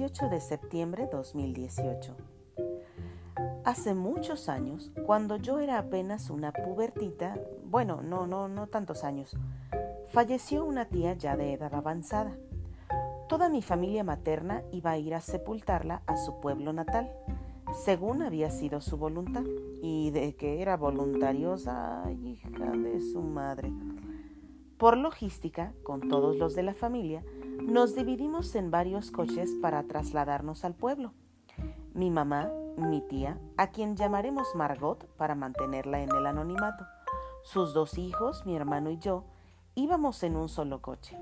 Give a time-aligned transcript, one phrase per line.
[0.00, 2.16] 18 de septiembre 2018.
[3.66, 9.36] Hace muchos años, cuando yo era apenas una pubertita, bueno, no, no, no tantos años,
[10.10, 12.34] falleció una tía ya de edad avanzada.
[13.28, 17.12] Toda mi familia materna iba a ir a sepultarla a su pueblo natal,
[17.84, 19.44] según había sido su voluntad,
[19.82, 23.70] y de que era voluntariosa, hija de su madre.
[24.78, 27.22] Por logística, con todos los de la familia,
[27.62, 31.12] nos dividimos en varios coches para trasladarnos al pueblo.
[31.94, 36.84] Mi mamá, mi tía, a quien llamaremos Margot para mantenerla en el anonimato,
[37.42, 39.24] sus dos hijos, mi hermano y yo,
[39.74, 41.16] íbamos en un solo coche.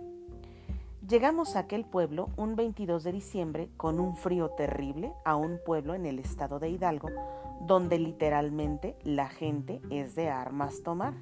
[1.07, 5.95] Llegamos a aquel pueblo un 22 de diciembre con un frío terrible a un pueblo
[5.95, 7.09] en el estado de Hidalgo,
[7.63, 11.15] donde literalmente la gente es de armas tomar.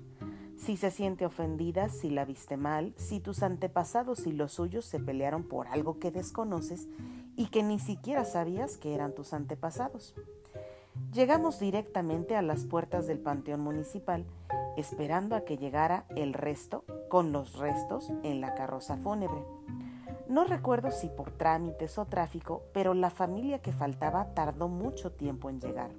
[0.56, 4.98] Si se siente ofendida, si la viste mal, si tus antepasados y los suyos se
[4.98, 6.88] pelearon por algo que desconoces
[7.36, 10.14] y que ni siquiera sabías que eran tus antepasados.
[11.12, 14.24] Llegamos directamente a las puertas del Panteón Municipal,
[14.76, 19.44] esperando a que llegara el resto con los restos en la carroza fúnebre.
[20.28, 25.50] No recuerdo si por trámites o tráfico, pero la familia que faltaba tardó mucho tiempo
[25.50, 25.90] en llegar.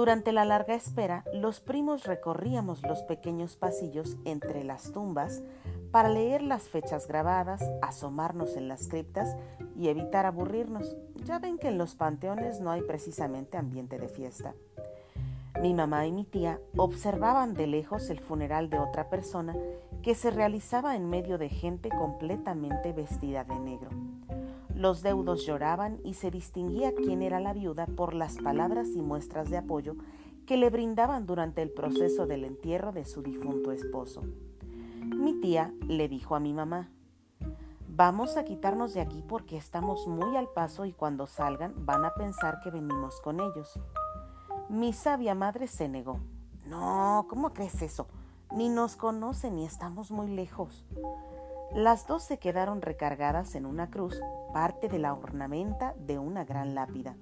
[0.00, 5.42] Durante la larga espera, los primos recorríamos los pequeños pasillos entre las tumbas
[5.90, 9.36] para leer las fechas grabadas, asomarnos en las criptas
[9.76, 10.96] y evitar aburrirnos.
[11.26, 14.54] Ya ven que en los panteones no hay precisamente ambiente de fiesta.
[15.60, 19.54] Mi mamá y mi tía observaban de lejos el funeral de otra persona
[20.02, 23.90] que se realizaba en medio de gente completamente vestida de negro.
[24.80, 29.50] Los deudos lloraban y se distinguía quién era la viuda por las palabras y muestras
[29.50, 29.94] de apoyo
[30.46, 34.22] que le brindaban durante el proceso del entierro de su difunto esposo.
[35.04, 36.88] Mi tía le dijo a mi mamá,
[37.88, 42.14] Vamos a quitarnos de aquí porque estamos muy al paso y cuando salgan van a
[42.14, 43.78] pensar que venimos con ellos.
[44.70, 46.20] Mi sabia madre se negó.
[46.64, 48.06] No, ¿cómo crees eso?
[48.56, 50.86] Ni nos conocen ni estamos muy lejos.
[51.74, 54.20] Las dos se quedaron recargadas en una cruz,
[54.52, 57.14] parte de la ornamenta de una gran lápida.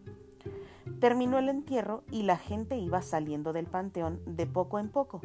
[1.01, 5.21] Terminó el entierro y la gente iba saliendo del panteón de poco en poco,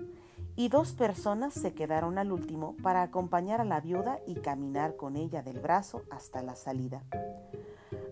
[0.58, 5.16] y dos personas se quedaron al último para acompañar a la viuda y caminar con
[5.16, 7.04] ella del brazo hasta la salida.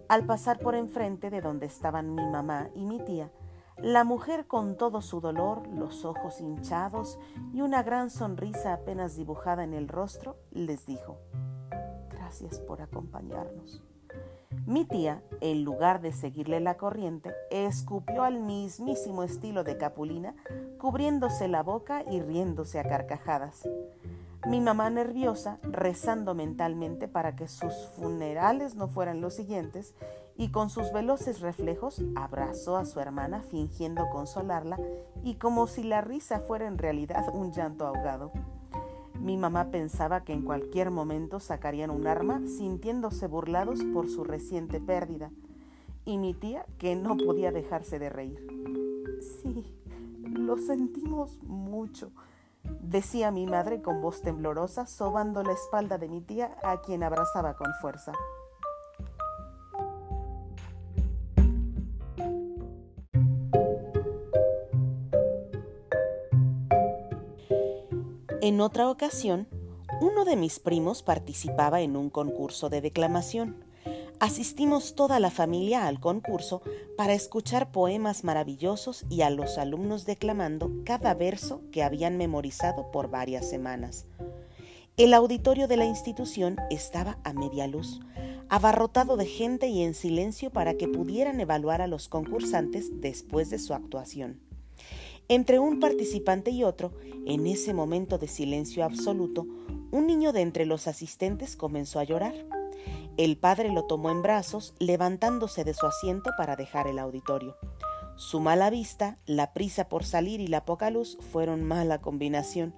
[0.07, 3.29] Al pasar por enfrente de donde estaban mi mamá y mi tía,
[3.81, 7.17] la mujer con todo su dolor, los ojos hinchados
[7.53, 11.17] y una gran sonrisa apenas dibujada en el rostro, les dijo,
[12.09, 13.81] Gracias por acompañarnos.
[14.65, 20.35] Mi tía, en lugar de seguirle la corriente, escupió al mismísimo estilo de Capulina,
[20.77, 23.67] cubriéndose la boca y riéndose a carcajadas.
[24.47, 29.93] Mi mamá nerviosa, rezando mentalmente para que sus funerales no fueran los siguientes,
[30.41, 34.79] y con sus veloces reflejos abrazó a su hermana fingiendo consolarla
[35.23, 38.31] y como si la risa fuera en realidad un llanto ahogado.
[39.19, 44.81] Mi mamá pensaba que en cualquier momento sacarían un arma sintiéndose burlados por su reciente
[44.81, 45.29] pérdida,
[46.05, 48.43] y mi tía que no podía dejarse de reír.
[49.43, 49.77] Sí,
[50.23, 52.09] lo sentimos mucho,
[52.81, 57.53] decía mi madre con voz temblorosa, sobando la espalda de mi tía, a quien abrazaba
[57.53, 58.13] con fuerza.
[68.41, 69.47] En otra ocasión,
[70.01, 73.63] uno de mis primos participaba en un concurso de declamación.
[74.19, 76.63] Asistimos toda la familia al concurso
[76.97, 83.11] para escuchar poemas maravillosos y a los alumnos declamando cada verso que habían memorizado por
[83.11, 84.07] varias semanas.
[84.97, 87.99] El auditorio de la institución estaba a media luz,
[88.49, 93.59] abarrotado de gente y en silencio para que pudieran evaluar a los concursantes después de
[93.59, 94.50] su actuación.
[95.27, 96.91] Entre un participante y otro,
[97.25, 99.45] en ese momento de silencio absoluto,
[99.91, 102.33] un niño de entre los asistentes comenzó a llorar.
[103.17, 107.55] El padre lo tomó en brazos, levantándose de su asiento para dejar el auditorio.
[108.15, 112.73] Su mala vista, la prisa por salir y la poca luz fueron mala combinación.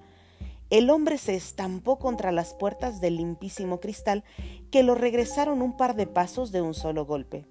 [0.70, 4.24] El hombre se estampó contra las puertas del limpísimo cristal
[4.72, 7.46] que lo regresaron un par de pasos de un solo golpe.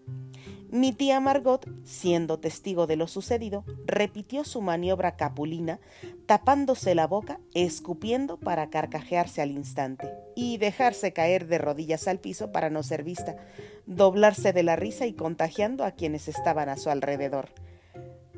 [0.72, 5.80] Mi tía Margot, siendo testigo de lo sucedido, repitió su maniobra capulina,
[6.24, 12.52] tapándose la boca, escupiendo para carcajearse al instante y dejarse caer de rodillas al piso
[12.52, 13.36] para no ser vista,
[13.84, 17.50] doblarse de la risa y contagiando a quienes estaban a su alrededor.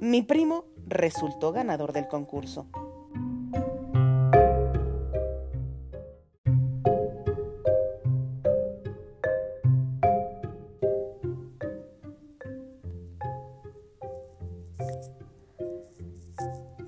[0.01, 2.67] Mi primo resultó ganador del concurso.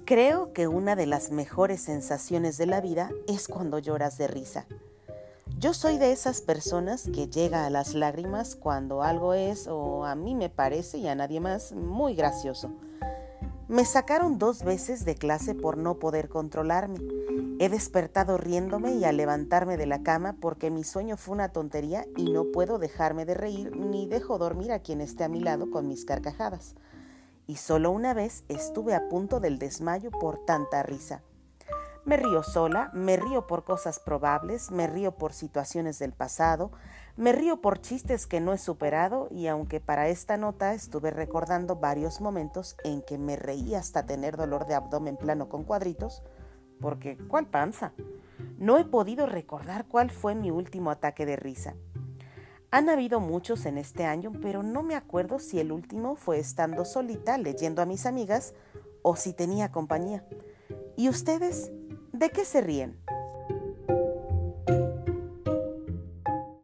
[0.07, 4.65] Creo que una de las mejores sensaciones de la vida es cuando lloras de risa.
[5.59, 10.15] Yo soy de esas personas que llega a las lágrimas cuando algo es, o a
[10.15, 12.71] mí me parece y a nadie más, muy gracioso.
[13.67, 17.01] Me sacaron dos veces de clase por no poder controlarme.
[17.59, 22.07] He despertado riéndome y al levantarme de la cama porque mi sueño fue una tontería
[22.17, 25.69] y no puedo dejarme de reír ni dejo dormir a quien esté a mi lado
[25.69, 26.77] con mis carcajadas
[27.47, 31.23] y solo una vez estuve a punto del desmayo por tanta risa.
[32.05, 36.71] Me río sola, me río por cosas probables, me río por situaciones del pasado,
[37.17, 41.77] me río por chistes que no he superado y aunque para esta nota estuve recordando
[41.77, 46.23] varios momentos en que me reí hasta tener dolor de abdomen plano con cuadritos,
[46.81, 47.93] porque ¿cuál panza?
[48.59, 51.75] No he podido recordar cuál fue mi último ataque de risa.
[52.71, 56.85] Han habido muchos en este año, pero no me acuerdo si el último fue estando
[56.85, 58.55] solita leyendo a mis amigas
[59.03, 60.25] o si tenía compañía.
[60.97, 61.71] ¿Y ustedes?
[62.13, 62.99] ¿De qué se ríen?